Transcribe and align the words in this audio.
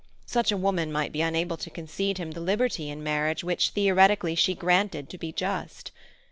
Such 0.25 0.51
a 0.51 0.57
woman 0.57 0.91
might 0.91 1.11
be 1.11 1.21
unable 1.21 1.57
to 1.57 1.69
concede 1.69 2.17
him 2.17 2.31
the 2.31 2.39
liberty 2.39 2.89
in 2.89 3.03
marriage 3.03 3.43
which 3.43 3.69
theoretically 3.69 4.33
she 4.33 4.55
granted 4.55 5.09
to 5.11 5.17
be 5.19 5.31
just. 5.31 5.91